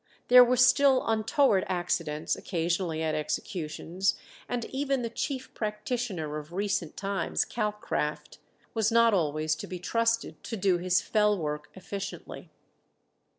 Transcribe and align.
There 0.29 0.43
were 0.43 0.57
still 0.57 1.05
untoward 1.05 1.63
accidents 1.67 2.35
occasionally 2.35 3.03
at 3.03 3.13
executions, 3.13 4.15
and 4.49 4.65
even 4.65 5.03
the 5.03 5.11
chief 5.11 5.53
practitioner 5.53 6.39
of 6.39 6.53
recent 6.53 6.97
times, 6.97 7.45
Calcraft, 7.45 8.39
was 8.73 8.91
not 8.91 9.13
always 9.13 9.55
to 9.57 9.67
be 9.67 9.77
trusted 9.77 10.43
to 10.43 10.57
do 10.57 10.79
his 10.79 11.01
fell 11.01 11.37
work 11.37 11.69
efficiently. 11.75 12.49